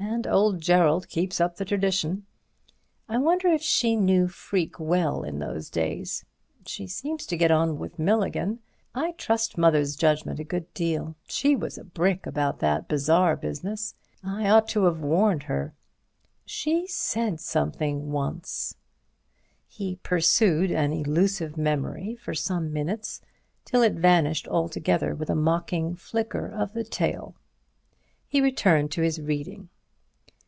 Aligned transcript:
And 0.00 0.28
old 0.28 0.60
Gerald 0.60 1.08
keeps 1.08 1.40
up 1.40 1.56
the 1.56 1.64
tradition. 1.64 2.26
I 3.08 3.18
wonder 3.18 3.48
if 3.48 3.60
she 3.62 3.96
knew 3.96 4.28
Freke 4.28 4.78
well 4.78 5.22
in 5.24 5.38
those 5.38 5.68
days. 5.70 6.24
She 6.66 6.86
seems 6.86 7.26
to 7.26 7.36
get 7.36 7.50
on 7.50 7.78
with 7.78 7.98
Milligan. 7.98 8.60
I 8.94 9.12
trust 9.12 9.58
Mother's 9.58 9.96
judgment 9.96 10.38
a 10.38 10.44
good 10.44 10.72
deal. 10.72 11.16
She 11.26 11.56
was 11.56 11.76
a 11.76 11.84
brick 11.84 12.26
about 12.26 12.60
that 12.60 12.88
bazaar 12.88 13.36
business. 13.36 13.94
I 14.22 14.48
ought 14.48 14.68
to 14.68 14.84
have 14.84 15.00
warned 15.00 15.44
her. 15.44 15.74
She 16.46 16.86
said 16.86 17.40
something 17.40 18.10
once—" 18.10 18.76
He 19.66 19.96
pursued 20.02 20.70
an 20.70 20.92
elusive 20.92 21.56
memory 21.56 22.16
for 22.16 22.34
some 22.34 22.72
minutes, 22.72 23.20
till 23.64 23.82
it 23.82 23.94
vanished 23.94 24.46
altogether 24.48 25.14
with 25.14 25.30
a 25.30 25.34
mocking 25.36 25.94
flicker 25.94 26.46
of 26.48 26.72
the 26.72 26.84
tail. 26.84 27.34
He 28.28 28.40
returned 28.40 28.90
to 28.92 29.02
his 29.02 29.20
reading. 29.20 29.70